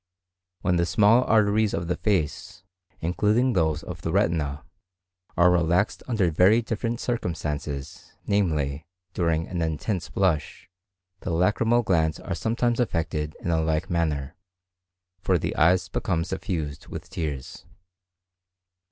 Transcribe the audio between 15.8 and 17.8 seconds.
become suffused with tears.